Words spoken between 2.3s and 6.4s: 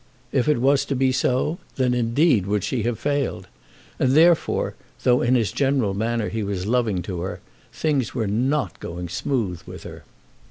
would she have failed. And, therefore, though in his general manner